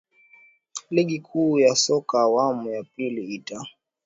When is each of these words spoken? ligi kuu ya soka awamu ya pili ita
ligi 0.91 1.19
kuu 1.19 1.59
ya 1.59 1.75
soka 1.75 2.19
awamu 2.21 2.71
ya 2.71 2.83
pili 2.83 3.25
ita 3.25 3.67